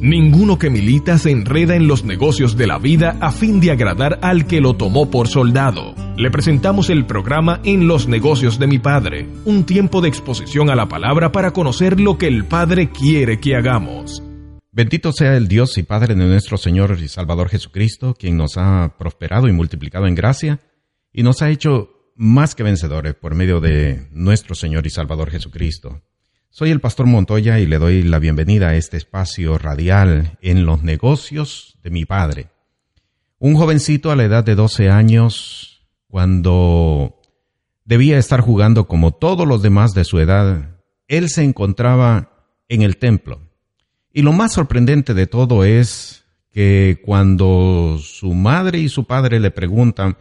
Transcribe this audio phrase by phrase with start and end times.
[0.00, 4.18] Ninguno que milita se enreda en los negocios de la vida a fin de agradar
[4.22, 5.94] al que lo tomó por soldado.
[6.16, 10.74] Le presentamos el programa En los negocios de mi Padre, un tiempo de exposición a
[10.74, 14.22] la palabra para conocer lo que el Padre quiere que hagamos.
[14.72, 18.96] Bendito sea el Dios y Padre de nuestro Señor y Salvador Jesucristo, quien nos ha
[18.98, 20.60] prosperado y multiplicado en gracia
[21.12, 26.00] y nos ha hecho más que vencedores por medio de nuestro Señor y Salvador Jesucristo.
[26.52, 30.82] Soy el pastor Montoya y le doy la bienvenida a este espacio radial en los
[30.82, 32.48] negocios de mi padre.
[33.38, 37.20] Un jovencito a la edad de 12 años, cuando
[37.84, 42.32] debía estar jugando como todos los demás de su edad, él se encontraba
[42.68, 43.40] en el templo.
[44.12, 49.52] Y lo más sorprendente de todo es que cuando su madre y su padre le
[49.52, 50.16] preguntan,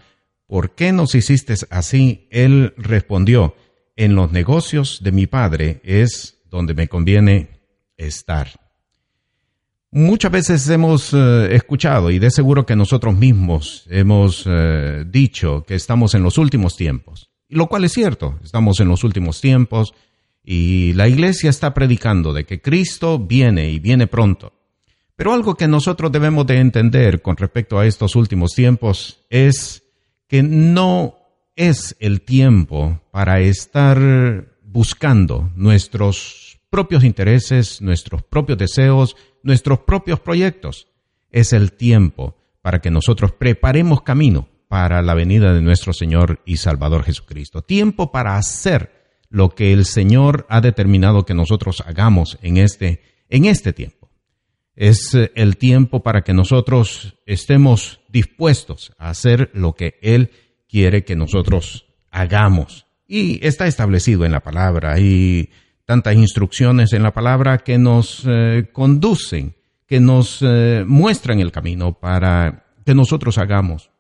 [0.45, 2.27] ¿por qué nos hiciste así?
[2.30, 3.55] Él respondió,
[4.00, 7.50] en los negocios de mi padre es donde me conviene
[7.97, 8.47] estar.
[9.91, 15.75] Muchas veces hemos eh, escuchado y de seguro que nosotros mismos hemos eh, dicho que
[15.75, 19.94] estamos en los últimos tiempos, lo cual es cierto, estamos en los últimos tiempos
[20.45, 24.53] y la iglesia está predicando de que Cristo viene y viene pronto.
[25.17, 29.84] Pero algo que nosotros debemos de entender con respecto a estos últimos tiempos es
[30.30, 31.19] que no
[31.59, 33.99] es el tiempo para estar
[34.63, 40.88] buscando nuestros propios intereses, nuestros propios deseos, nuestros propios proyectos.
[41.31, 46.55] Es el tiempo para que nosotros preparemos camino para la venida de nuestro Señor y
[46.55, 47.61] Salvador Jesucristo.
[47.61, 48.94] Tiempo para hacer
[49.28, 54.09] lo que el Señor ha determinado que nosotros hagamos en este, en este tiempo.
[54.78, 61.16] Es el tiempo para que nosotros estemos dispuestos a hacer lo que Él quiere que
[61.16, 62.85] nosotros hagamos.
[63.07, 64.94] Y está establecido en la palabra.
[64.94, 65.50] Hay
[65.85, 69.56] tantas instrucciones en la palabra que nos eh, conducen,
[69.88, 73.91] que nos eh, muestran el camino para que nosotros hagamos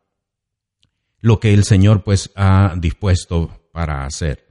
[1.21, 4.45] lo que el Señor pues ha dispuesto para hacer.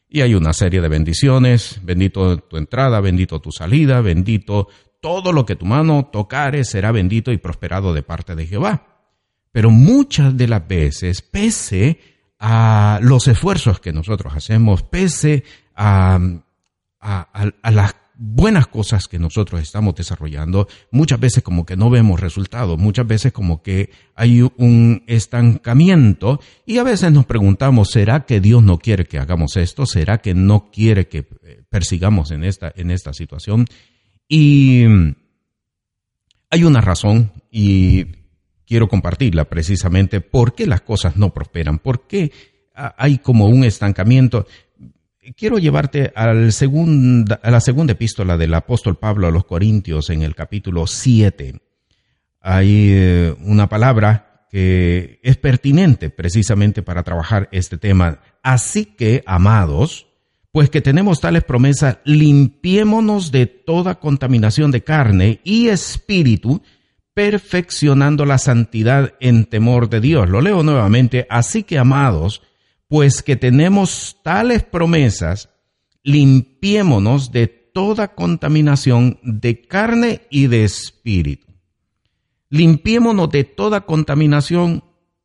[0.08, 4.68] Y hay una serie de bendiciones, bendito tu entrada, bendito tu salida, bendito
[5.00, 8.86] todo lo que tu mano tocare será bendito y prosperado de parte de Jehová.
[9.52, 11.98] Pero muchas de las veces, pese
[12.40, 15.44] a los esfuerzos que nosotros hacemos, pese
[15.76, 16.18] a,
[16.98, 22.78] a, las buenas cosas que nosotros estamos desarrollando, muchas veces como que no vemos resultados,
[22.78, 28.62] muchas veces como que hay un estancamiento y a veces nos preguntamos, ¿será que Dios
[28.62, 29.84] no quiere que hagamos esto?
[29.84, 33.66] ¿Será que no quiere que eh, persigamos en esta, en esta situación?
[34.28, 34.84] Y
[36.50, 38.19] hay una razón y
[38.70, 42.30] quiero compartirla precisamente por qué las cosas no prosperan, por qué
[42.72, 44.46] hay como un estancamiento.
[45.36, 50.86] Quiero llevarte a la segunda epístola del apóstol Pablo a los Corintios en el capítulo
[50.86, 51.60] 7.
[52.42, 58.20] Hay eh, una palabra que es pertinente precisamente para trabajar este tema.
[58.40, 60.06] Así que, amados,
[60.52, 66.62] pues que tenemos tales promesas, limpiémonos de toda contaminación de carne y espíritu,
[67.14, 70.28] perfeccionando la santidad en temor de Dios.
[70.28, 71.26] Lo leo nuevamente.
[71.28, 72.42] Así que, amados,
[72.88, 75.50] pues que tenemos tales promesas,
[76.02, 81.46] limpiémonos de toda contaminación de carne y de espíritu.
[82.50, 84.82] limpiémonos de toda contaminación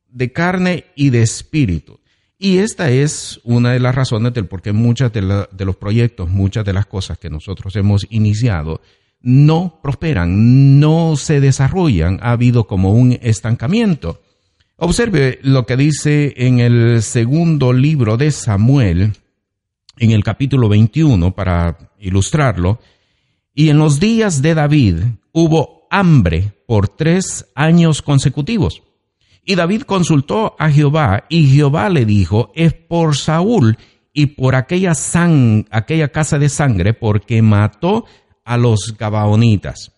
[0.08, 1.98] de carne y de espíritu.
[2.38, 6.28] Y esta es una de las razones del por qué muchas de, de los proyectos,
[6.28, 8.80] muchas de las cosas que nosotros hemos iniciado,
[9.26, 14.22] no prosperan, no se desarrollan, ha habido como un estancamiento.
[14.76, 19.14] Observe lo que dice en el segundo libro de Samuel,
[19.98, 22.78] en el capítulo 21, para ilustrarlo.
[23.52, 24.98] Y en los días de David
[25.32, 28.84] hubo hambre por tres años consecutivos.
[29.44, 33.76] Y David consultó a Jehová y Jehová le dijo, es por Saúl
[34.12, 34.92] y por aquella,
[35.72, 38.04] aquella casa de sangre porque mató
[38.46, 39.92] a los Gabaonitas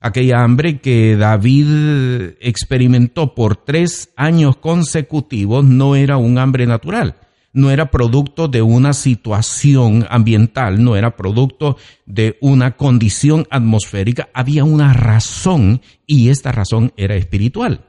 [0.00, 7.16] aquella hambre que David experimentó por tres años consecutivos no era un hambre natural,
[7.52, 11.76] no era producto de una situación ambiental, no era producto
[12.06, 17.84] de una condición atmosférica, había una razón y esta razón era espiritual.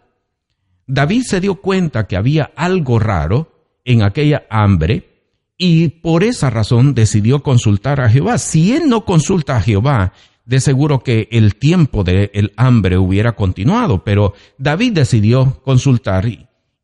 [0.87, 5.10] David se dio cuenta que había algo raro en aquella hambre
[5.63, 8.39] y por esa razón decidió consultar a Jehová.
[8.39, 10.11] Si él no consulta a Jehová
[10.43, 16.27] de seguro que el tiempo del hambre hubiera continuado, pero David decidió consultar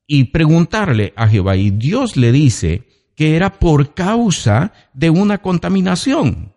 [0.06, 6.53] y preguntarle a Jehová y Dios le dice que era por causa de una contaminación.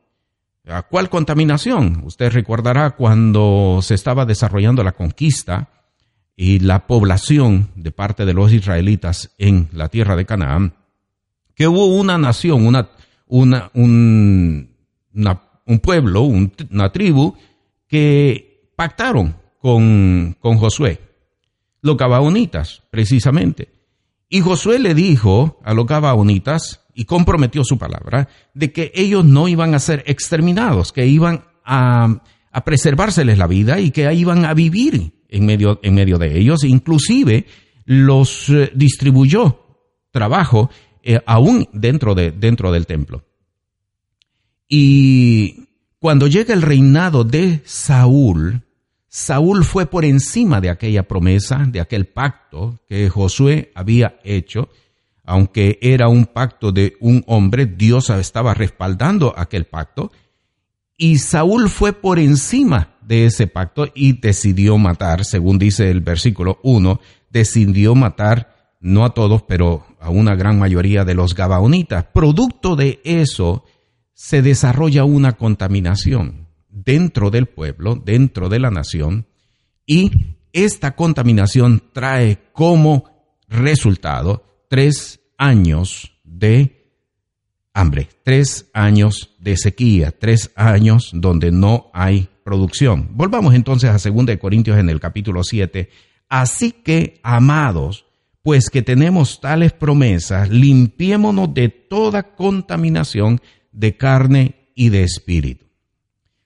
[0.69, 2.03] ¿A cuál contaminación?
[2.05, 5.71] Usted recordará cuando se estaba desarrollando la conquista
[6.37, 10.75] y la población de parte de los israelitas en la tierra de Canaán,
[11.61, 12.89] que hubo una nación, una,
[13.27, 14.67] una, un
[15.83, 17.35] pueblo, una tribu,
[17.87, 21.01] que pactaron con, con Josué,
[21.83, 23.69] los Gabaonitas, precisamente.
[24.31, 29.47] Y Josué le dijo a los Gabaonitas, y comprometió su palabra, de que ellos no
[29.47, 34.55] iban a ser exterminados, que iban a, a preservárseles la vida y que iban a
[34.55, 36.65] vivir en medio, en medio de ellos.
[36.65, 37.45] Inclusive
[37.85, 39.61] los eh, distribuyó
[40.11, 40.71] trabajo
[41.03, 43.25] eh, aún dentro, de, dentro del templo.
[44.69, 45.69] Y
[45.99, 48.63] cuando llega el reinado de Saúl,
[49.09, 54.69] Saúl fue por encima de aquella promesa, de aquel pacto que Josué había hecho.
[55.25, 60.13] Aunque era un pacto de un hombre, Dios estaba respaldando aquel pacto.
[60.97, 66.61] Y Saúl fue por encima de ese pacto y decidió matar, según dice el versículo
[66.63, 67.01] 1,
[67.31, 72.07] decidió matar no a todos, pero a una gran mayoría de los Gabaonitas.
[72.13, 73.65] Producto de eso,
[74.15, 79.27] se desarrolla una contaminación dentro del pueblo, dentro de la nación,
[79.87, 80.11] y
[80.53, 83.05] esta contaminación trae como
[83.49, 86.81] resultado tres años de
[87.73, 93.09] hambre, tres años de sequía, tres años donde no hay producción.
[93.13, 95.89] Volvamos entonces a 2 Corintios en el capítulo 7.
[96.29, 98.07] Así que, amados,
[98.43, 103.41] pues que tenemos tales promesas, limpiémonos de toda contaminación
[103.73, 105.67] de carne y de espíritu.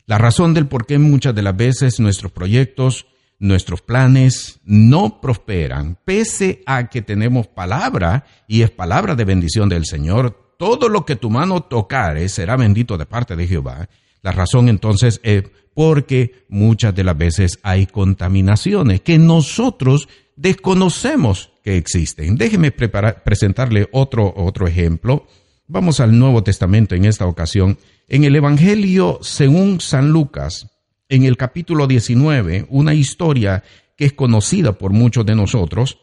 [0.07, 3.07] La razón del por qué muchas de las veces nuestros proyectos,
[3.39, 9.87] nuestros planes no prosperan, pese a que tenemos palabra y es palabra de bendición del
[9.87, 13.89] Señor, todo lo que tu mano tocare será bendito de parte de Jehová.
[14.23, 15.45] La razón entonces es
[15.75, 22.37] porque muchas de las veces hay contaminaciones que nosotros desconocemos que existen.
[22.37, 25.27] Déjeme presentarle otro, otro ejemplo
[25.67, 27.79] Vamos al Nuevo Testamento en esta ocasión.
[28.07, 30.69] En el Evangelio según San Lucas,
[31.09, 33.65] en el capítulo 19, una historia
[33.97, 36.01] que es conocida por muchos de nosotros,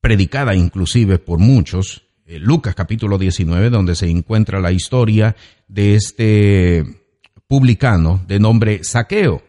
[0.00, 5.34] predicada inclusive por muchos, eh, Lucas capítulo 19, donde se encuentra la historia
[5.66, 6.84] de este
[7.48, 9.42] publicano de nombre Saqueo.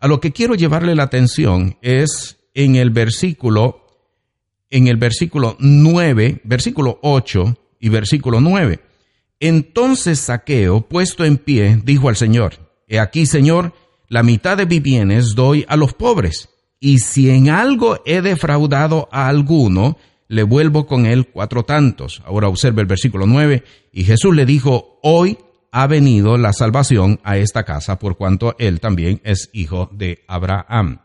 [0.00, 3.83] A lo que quiero llevarle la atención es en el versículo,
[4.70, 8.80] en el versículo 9, versículo 8, y versículo 9.
[9.40, 12.54] Entonces Saqueo, puesto en pie, dijo al Señor,
[12.88, 13.74] He aquí, Señor,
[14.08, 16.48] la mitad de mis bienes doy a los pobres,
[16.80, 19.96] y si en algo he defraudado a alguno,
[20.28, 22.22] le vuelvo con él cuatro tantos.
[22.24, 25.38] Ahora observe el versículo 9, y Jesús le dijo, Hoy
[25.72, 31.00] ha venido la salvación a esta casa, por cuanto él también es hijo de Abraham.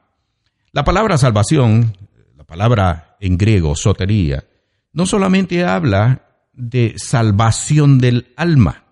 [0.71, 1.97] La palabra salvación,
[2.37, 4.45] la palabra en griego sotería,
[4.93, 8.85] no solamente habla de salvación del alma.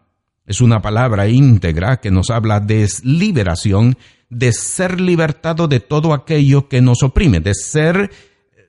[0.45, 3.97] Es una palabra íntegra que nos habla de liberación,
[4.29, 8.11] de ser libertado de todo aquello que nos oprime, de ser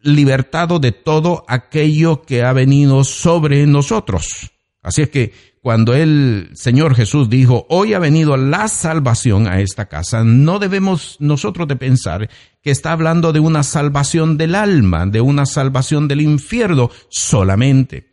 [0.03, 4.51] libertado de todo aquello que ha venido sobre nosotros.
[4.83, 9.87] Así es que cuando el Señor Jesús dijo, hoy ha venido la salvación a esta
[9.87, 12.31] casa, no debemos nosotros de pensar
[12.63, 18.09] que está hablando de una salvación del alma, de una salvación del infierno solamente,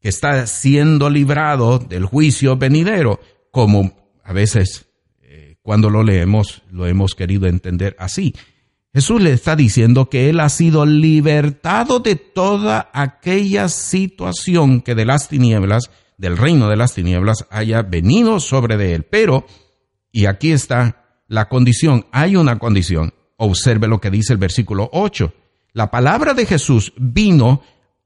[0.00, 3.92] que está siendo librado del juicio venidero, como
[4.22, 4.86] a veces
[5.22, 8.34] eh, cuando lo leemos lo hemos querido entender así.
[8.96, 15.04] Jesús le está diciendo que él ha sido libertado de toda aquella situación que de
[15.04, 19.04] las tinieblas, del reino de las tinieblas, haya venido sobre de él.
[19.04, 19.46] Pero,
[20.12, 23.14] y aquí está la condición, hay una condición.
[23.36, 25.32] Observe lo que dice el versículo 8.
[25.72, 27.62] La palabra de Jesús vino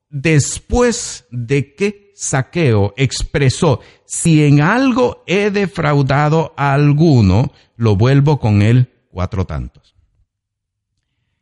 [0.09, 8.61] después de que Saqueo expresó, si en algo he defraudado a alguno, lo vuelvo con
[8.61, 9.95] él cuatro tantos.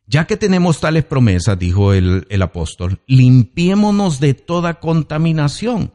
[0.07, 5.93] Ya que tenemos tales promesas, dijo el, apóstol, limpiémonos de toda contaminación.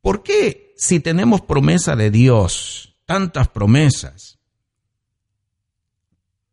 [0.00, 4.38] ¿Por qué si tenemos promesa de Dios, tantas promesas,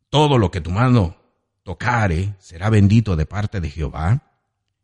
[0.08, 1.16] todo lo que tu mano
[1.62, 4.22] tocare será bendito de parte de Jehová?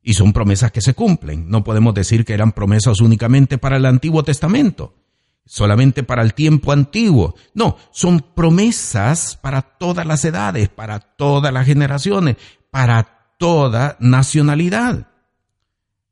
[0.02, 1.48] Y son promesas que se cumplen.
[1.48, 4.94] No podemos decir que eran promesas únicamente para el Antiguo Testamento
[5.44, 7.34] solamente para el tiempo antiguo.
[7.54, 12.36] No, son promesas para todas las edades, para todas las generaciones,
[12.70, 15.08] para toda nacionalidad.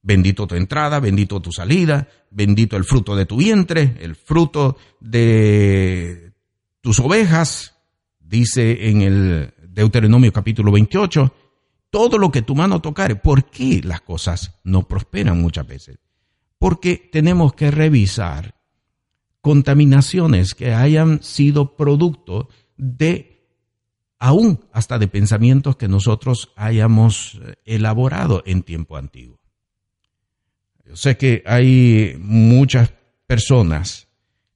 [0.03, 6.33] Bendito tu entrada, bendito tu salida, bendito el fruto de tu vientre, el fruto de
[6.81, 7.77] tus ovejas,
[8.19, 11.35] dice en el Deuteronomio capítulo 28,
[11.91, 13.17] todo lo que tu mano tocare.
[13.17, 15.99] ¿Por qué las cosas no prosperan muchas veces?
[16.59, 18.55] Porque tenemos que revisar
[19.41, 23.31] contaminaciones que hayan sido producto de
[24.19, 29.40] aún hasta de pensamientos que nosotros hayamos eh, elaborado en tiempo antiguo.
[30.91, 32.93] Yo sé que hay muchas
[33.27, 34.09] personas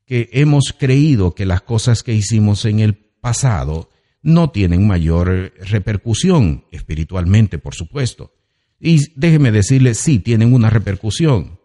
[0.04, 3.88] que hemos creído que las cosas que hicimos en el pasado
[4.20, 8.34] no tienen mayor repercusión espiritualmente, por supuesto.
[8.80, 11.58] Y déjeme decirle, sí, tienen una repercusión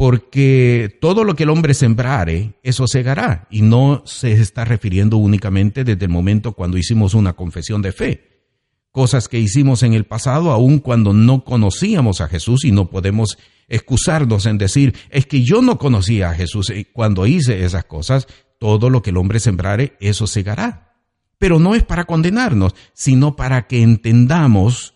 [0.00, 3.46] porque todo lo que el hombre sembrare, eso segará.
[3.50, 8.46] Y no se está refiriendo únicamente desde el momento cuando hicimos una confesión de fe.
[8.92, 13.36] Cosas que hicimos en el pasado, aun cuando no conocíamos a Jesús y no podemos
[13.70, 18.26] excusarnos en decir, es que yo no conocía a Jesús cuando hice esas cosas,
[18.58, 20.94] todo lo que el hombre sembrare, eso segará.
[21.38, 24.94] Pero no es para condenarnos, sino para que entendamos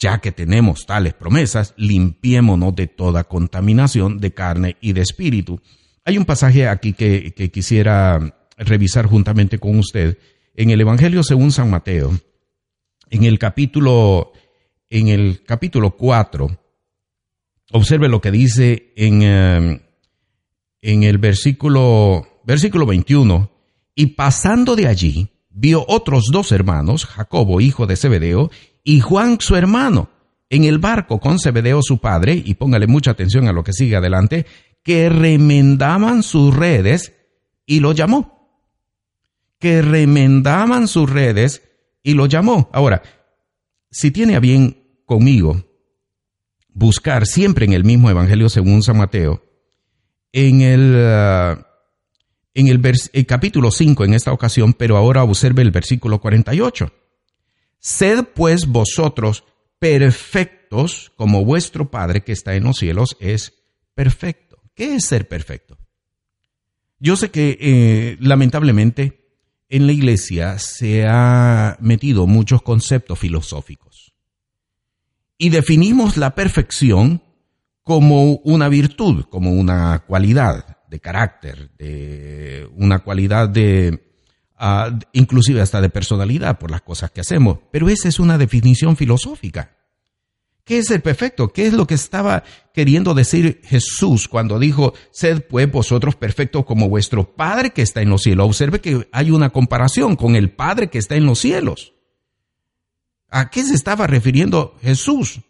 [0.00, 5.60] ya que tenemos tales promesas, limpiémonos de toda contaminación de carne y de espíritu.
[6.04, 10.18] Hay un pasaje aquí que, quisiera revisar juntamente con usted
[10.54, 12.18] en el Evangelio según San Mateo,
[13.10, 14.32] en el capítulo,
[14.88, 16.59] en el capítulo 4.
[17.72, 19.82] Observe lo que dice en, eh,
[20.82, 23.50] en el versículo, versículo 21.
[23.94, 28.50] Y pasando de allí, vio otros dos hermanos, Jacobo, hijo de Zebedeo,
[28.82, 30.10] y Juan su hermano
[30.50, 33.96] en el barco con Zebedeo su padre, y póngale mucha atención a lo que sigue
[33.96, 34.46] adelante,
[34.82, 37.14] que remendaban sus redes
[37.66, 38.58] y lo llamó.
[39.60, 41.62] Que remendaban sus redes
[42.02, 42.68] y lo llamó.
[42.72, 43.02] Ahora,
[43.90, 45.69] si tiene a bien conmigo
[46.74, 49.42] buscar siempre en el mismo Evangelio según San Mateo,
[50.32, 51.62] en el, uh,
[52.54, 52.80] en el,
[53.12, 56.92] el capítulo 5 en esta ocasión, pero ahora observe el versículo 48.
[57.78, 59.44] Sed pues vosotros
[59.78, 63.54] perfectos como vuestro Padre que está en los cielos es
[63.94, 64.62] perfecto.
[64.74, 65.78] ¿Qué es ser perfecto?
[66.98, 69.20] Yo sé que eh, lamentablemente
[69.68, 74.09] en la iglesia se ha metido muchos conceptos filosóficos
[75.40, 77.22] y definimos la perfección
[77.82, 84.02] como una virtud, como una cualidad de carácter, de una cualidad de,
[85.14, 87.58] inclusive hasta de personalidad por las cosas que hacemos.
[87.72, 89.78] Pero esa es una definición filosófica.
[90.62, 91.48] ¿Qué es el perfecto?
[91.48, 92.44] ¿Qué es lo que estaba
[92.74, 98.10] queriendo decir Jesús cuando dijo, sed pues vosotros perfectos como vuestro Padre que está en
[98.10, 98.46] los cielos?
[98.46, 101.94] Observe que hay una comparación con el Padre que está en los cielos.
[103.30, 105.40] ¿A qué se estaba refiriendo Jesús?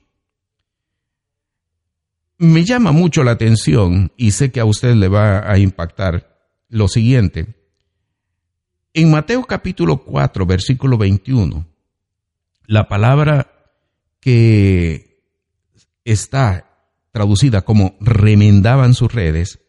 [2.38, 6.88] Me llama mucho la atención y sé que a usted le va a impactar lo
[6.88, 7.54] siguiente.
[8.92, 11.66] En Mateo capítulo 4, versículo 21,
[12.66, 13.52] la palabra
[14.20, 15.22] que
[16.04, 16.66] está
[17.12, 19.60] traducida como remendaban sus redes,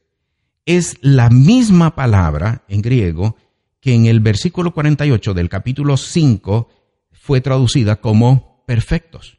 [0.66, 3.36] es la misma palabra en griego
[3.80, 6.70] que en el versículo 48 del capítulo 5
[7.22, 9.38] fue traducida como perfectos.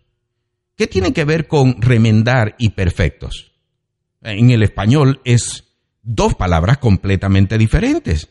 [0.77, 3.49] ¿Qué tiene que ver con remendar y perfectos?
[4.25, 5.65] en el español es
[6.01, 8.29] dos palabras completamente diferentes,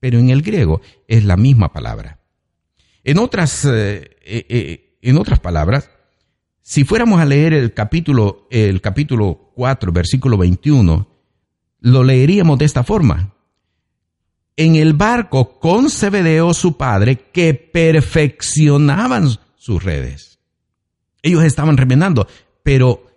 [0.00, 2.18] pero en el griego es la misma palabra.
[3.02, 5.90] En otras, eh, eh, eh, en otras palabras,
[6.62, 11.08] si fuéramos a leer el capítulo, el capítulo 4, versículo 21,
[11.80, 13.33] lo leeríamos de esta forma.
[14.56, 20.38] En el barco con Zebedeo, su padre, que perfeccionaban sus redes.
[21.22, 22.28] Ellos estaban remendando,
[22.62, 23.10] pero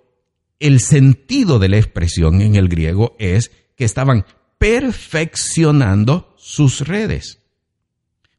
[0.60, 4.26] el sentido de la expresión en el griego es que estaban
[4.58, 7.40] perfeccionando sus redes.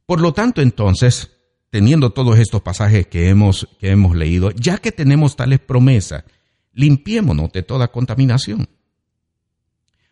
[0.05, 1.31] Por lo tanto, entonces,
[1.71, 6.25] teniendo todos estos pasajes que hemos, que hemos leído, ya que tenemos tales promesas,
[6.73, 8.69] limpiémonos de toda contaminación.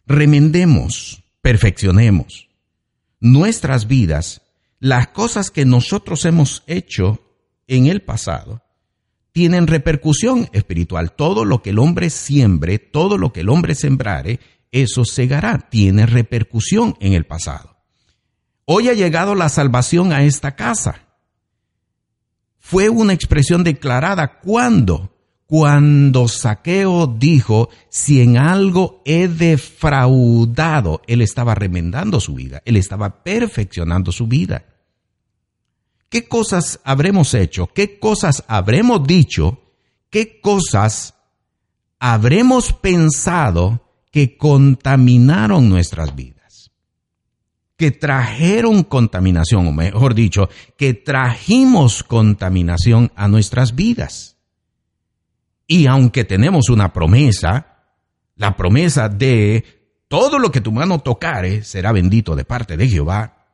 [0.07, 2.47] Remendemos, perfeccionemos
[3.21, 4.43] nuestras vidas,
[4.79, 7.21] las cosas que nosotros hemos hecho
[7.67, 8.63] en el pasado,
[9.33, 11.13] tienen repercusión espiritual.
[11.13, 14.41] Todo lo que el hombre siembre, todo lo que el hombre sembrare,
[14.73, 17.77] eso segará, tiene repercusión en el pasado.
[18.65, 21.03] Hoy ha llegado la salvación a esta casa.
[22.59, 25.16] Fue una expresión declarada cuando,
[25.47, 33.23] cuando Saqueo dijo, si en algo he defraudado, él estaba remendando su vida, él estaba
[33.23, 34.65] perfeccionando su vida.
[36.09, 37.69] ¿Qué cosas habremos hecho?
[37.69, 39.61] ¿Qué cosas habremos dicho?
[40.11, 41.15] ¿Qué cosas
[41.99, 46.73] habremos pensado que contaminaron nuestras vidas?
[47.77, 54.36] Que trajeron contaminación, o mejor dicho, que trajimos contaminación a nuestras vidas.
[55.67, 57.85] Y aunque tenemos una promesa,
[58.37, 59.65] la promesa de
[60.09, 63.47] todo lo que tu mano tocare será bendito de parte de Jehová,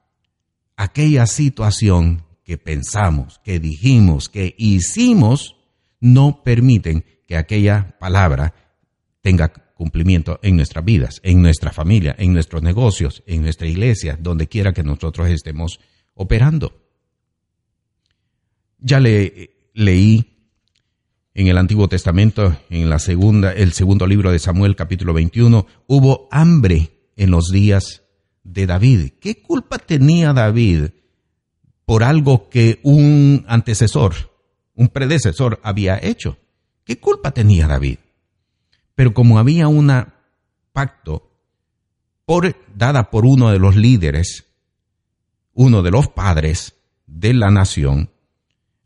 [0.77, 5.57] aquella situación que pensamos, que dijimos, que hicimos,
[6.01, 8.55] no permiten que aquella palabra
[9.21, 9.53] tenga
[9.83, 14.73] cumplimiento en nuestras vidas, en nuestra familia, en nuestros negocios, en nuestra iglesia, donde quiera
[14.73, 15.81] que nosotros estemos
[16.15, 16.81] operando.
[18.79, 20.32] Ya le, leí
[21.35, 26.29] en el Antiguo Testamento, en la segunda, el segundo libro de Samuel, capítulo 21, hubo
[26.31, 28.03] hambre en los días
[28.45, 29.13] de David.
[29.21, 30.91] ¿Qué culpa tenía David
[31.85, 34.15] por algo que un antecesor,
[34.75, 36.39] un predecesor había hecho.
[36.85, 37.99] ¿Qué culpa tenía David?
[38.95, 39.93] Pero como había un
[40.73, 41.29] pacto
[42.75, 44.47] dada por uno de los líderes,
[45.53, 48.11] uno de los padres de la nación,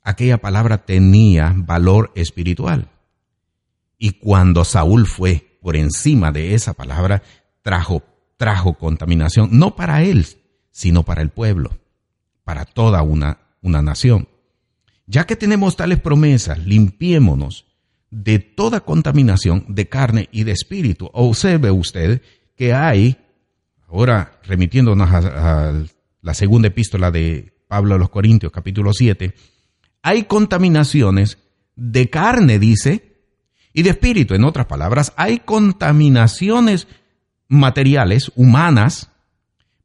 [0.07, 2.89] aquella palabra tenía valor espiritual.
[3.99, 7.23] Y cuando Saúl fue por encima de esa palabra,
[7.63, 8.03] trajo,
[8.37, 10.27] trajo contaminación, no para él,
[10.71, 11.71] sino para el pueblo
[12.47, 14.29] para toda una, una nación.
[15.09, 17.67] Ya que tenemos tales promesas, limpiémonos
[18.09, 21.11] de toda contaminación de carne y de espíritu.
[21.13, 22.23] Observe usted
[22.55, 23.19] que hay,
[23.89, 25.73] ahora remitiéndonos a,
[26.23, 29.35] la segunda epístola de Pablo a los Corintios, capítulo 7,
[30.07, 31.39] hay contaminaciones
[31.75, 33.17] de carne, dice,
[33.73, 34.35] y de espíritu.
[34.35, 36.89] En otras palabras, hay contaminaciones
[37.49, 39.11] materiales, humanas,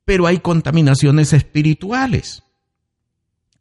[0.05, 2.43] pero hay contaminaciones espirituales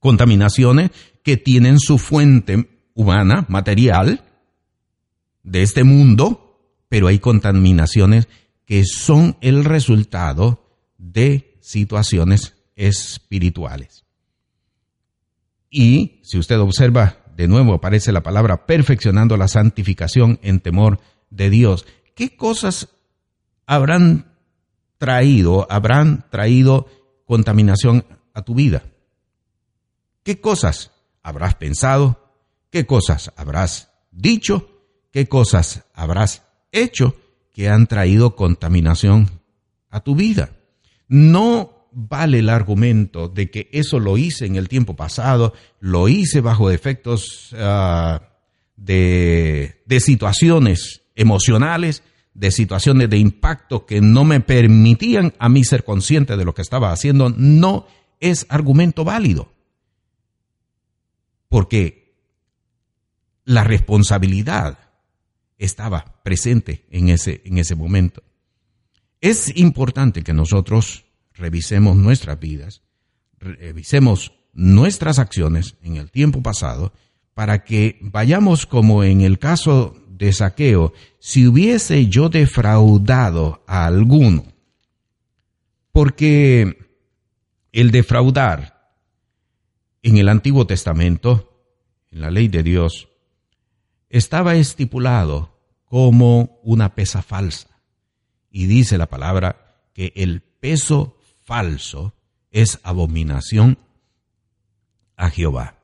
[0.01, 0.91] contaminaciones
[1.23, 4.25] que tienen su fuente humana, material,
[5.43, 8.27] de este mundo, pero hay contaminaciones
[8.65, 10.67] que son el resultado
[10.99, 14.05] de situaciones espirituales.
[15.71, 21.49] Y si usted observa, de nuevo aparece la palabra perfeccionando la santificación en temor de
[21.49, 21.87] Dios.
[22.15, 22.89] ¿Qué cosas
[23.67, 24.37] habrán
[24.99, 26.87] traído, habrán traído
[27.25, 28.05] contaminación
[28.35, 28.83] a tu vida?
[30.23, 30.91] ¿Qué cosas
[31.23, 32.35] habrás pensado?
[32.71, 34.69] ¿Qué cosas habrás dicho?
[35.13, 37.17] ¿Qué cosas habrás hecho
[37.53, 39.31] que han traído contaminación
[39.89, 40.51] a tu vida?
[41.09, 46.41] No vale el argumento de que eso lo hice en el tiempo pasado, lo hice
[46.41, 48.23] bajo efectos ah,
[48.77, 52.03] de, de situaciones emocionales,
[52.35, 56.63] de situaciones de impacto que no me permitían a mí ser consciente de lo que
[56.63, 57.87] estaba haciendo, no
[58.21, 59.53] es argumento válido
[61.51, 62.15] porque
[63.45, 64.79] la responsabilidad
[65.59, 68.23] estaba presente en ese, en ese momento.
[69.21, 71.05] Es importante que nosotros
[71.41, 72.83] revisemos nuestras vidas,
[73.39, 76.93] revisemos nuestras acciones en el tiempo pasado,
[77.35, 84.45] para que vayamos como en el caso de saqueo, si hubiese yo defraudado a alguno,
[85.93, 86.77] porque
[87.73, 88.93] el defraudar
[90.03, 91.65] en el Antiguo Testamento,
[92.11, 93.09] en la ley de Dios,
[94.09, 97.69] estaba estipulado como una pesa falsa.
[98.51, 101.17] Y dice la palabra que el peso
[101.51, 102.15] falso
[102.53, 103.77] es abominación
[105.17, 105.81] a Jehová.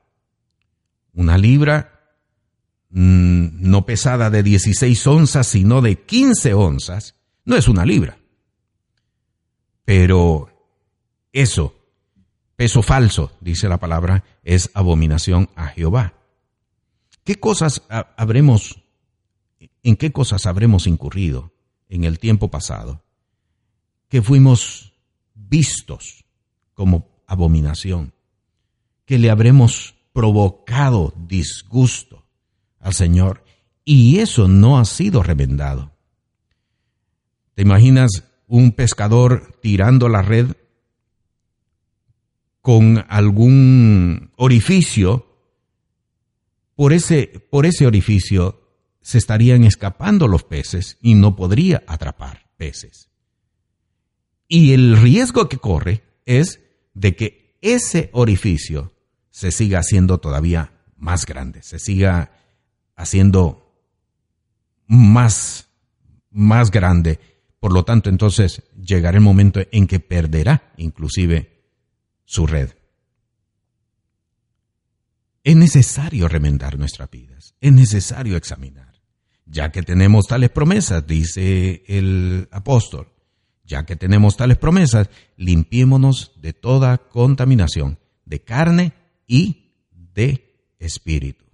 [1.12, 2.14] Una libra
[2.90, 8.16] mm, no pesada de 16 onzas, sino de 15 onzas, no es una libra.
[9.84, 10.50] Pero
[11.32, 11.74] eso,
[12.54, 16.14] peso falso, dice la palabra, es abominación a Jehová.
[17.24, 18.84] ¿Qué cosas habremos,
[19.82, 21.52] en qué cosas habremos incurrido
[21.88, 23.02] en el tiempo pasado
[24.08, 24.95] que fuimos
[25.48, 26.24] vistos
[26.74, 28.12] como abominación,
[29.04, 32.26] que le habremos provocado disgusto
[32.80, 33.44] al Señor
[33.84, 35.92] y eso no ha sido remendado.
[37.54, 40.48] ¿Te imaginas un pescador tirando la red
[42.60, 45.26] con algún orificio?
[46.74, 48.60] Por ese, por ese orificio
[49.00, 53.08] se estarían escapando los peces y no podría atrapar peces.
[54.48, 56.60] Y el riesgo que corre es
[56.94, 58.92] de que ese orificio
[59.30, 62.32] se siga haciendo todavía más grande, se siga
[62.94, 63.66] haciendo
[64.86, 65.68] más,
[66.30, 67.18] más grande.
[67.60, 71.64] Por lo tanto, entonces llegará el momento en que perderá inclusive
[72.24, 72.70] su red.
[75.42, 78.94] Es necesario remendar nuestras vidas, es necesario examinar.
[79.44, 83.12] Ya que tenemos tales promesas, dice el apóstol,
[83.66, 88.92] ya que tenemos tales promesas, limpiémonos de toda contaminación, de carne
[89.26, 91.44] y de espíritu.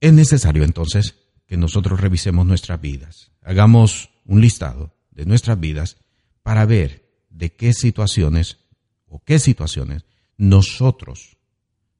[0.00, 1.14] Es necesario entonces
[1.46, 5.96] que nosotros revisemos nuestras vidas, hagamos un listado de nuestras vidas
[6.42, 8.58] para ver de qué situaciones
[9.06, 10.04] o qué situaciones
[10.36, 11.38] nosotros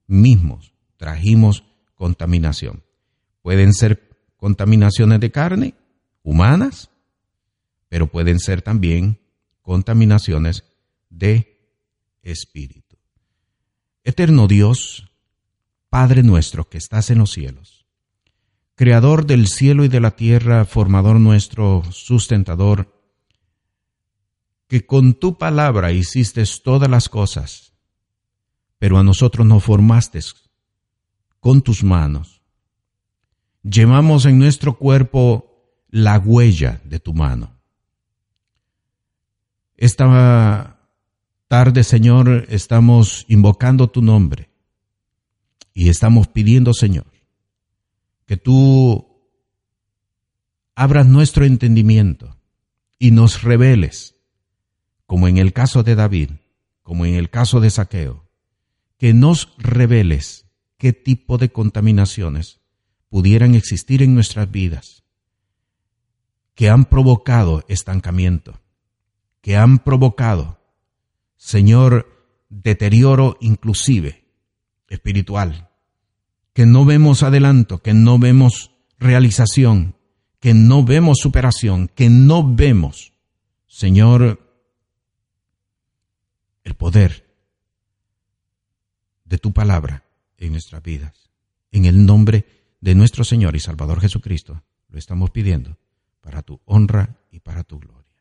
[0.06, 1.64] mismos trajimos
[1.94, 2.82] contaminación.
[3.42, 5.74] Pueden ser contaminaciones de carne,
[6.22, 6.90] humanas,
[7.96, 9.22] pero pueden ser también
[9.62, 10.64] contaminaciones
[11.08, 11.66] de
[12.20, 12.98] espíritu.
[14.04, 15.10] Eterno Dios,
[15.88, 17.86] Padre nuestro que estás en los cielos,
[18.74, 23.02] Creador del cielo y de la tierra, formador nuestro, sustentador,
[24.68, 27.72] que con tu palabra hiciste todas las cosas,
[28.78, 30.20] pero a nosotros nos formaste
[31.40, 32.42] con tus manos.
[33.62, 37.55] Llevamos en nuestro cuerpo la huella de tu mano.
[39.76, 40.80] Esta
[41.48, 44.48] tarde, Señor, estamos invocando tu nombre
[45.74, 47.06] y estamos pidiendo, Señor,
[48.24, 49.06] que tú
[50.74, 52.38] abras nuestro entendimiento
[52.98, 54.16] y nos reveles,
[55.04, 56.30] como en el caso de David,
[56.82, 58.24] como en el caso de Saqueo,
[58.96, 60.46] que nos reveles
[60.78, 62.60] qué tipo de contaminaciones
[63.10, 65.04] pudieran existir en nuestras vidas,
[66.54, 68.58] que han provocado estancamiento
[69.46, 70.58] que han provocado,
[71.36, 74.24] Señor, deterioro inclusive
[74.88, 75.70] espiritual,
[76.52, 79.94] que no vemos adelanto, que no vemos realización,
[80.40, 83.12] que no vemos superación, que no vemos,
[83.68, 84.40] Señor,
[86.64, 87.32] el poder
[89.26, 90.02] de tu palabra
[90.38, 91.30] en nuestras vidas.
[91.70, 92.46] En el nombre
[92.80, 95.78] de nuestro Señor y Salvador Jesucristo, lo estamos pidiendo
[96.20, 98.15] para tu honra y para tu gloria.